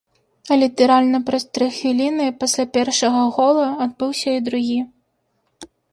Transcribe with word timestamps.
А 0.53 0.55
літаральна 0.61 1.19
праз 1.27 1.43
тры 1.57 1.67
хвіліны 1.75 2.25
пасля 2.43 2.65
першага 2.77 3.21
гола 3.35 3.67
адбыўся 3.87 4.29
і 4.39 4.41
другі. 4.49 4.79